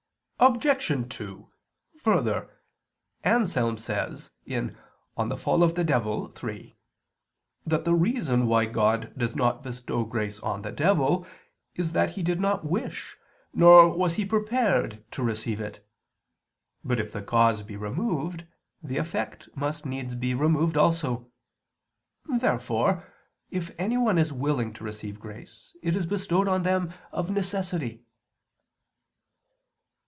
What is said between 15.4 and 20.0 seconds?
it. But if the cause be removed, the effect must